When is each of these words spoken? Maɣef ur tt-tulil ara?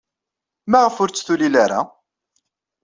Maɣef 0.71 0.95
ur 1.03 1.09
tt-tulil 1.09 1.55
ara? 1.63 1.79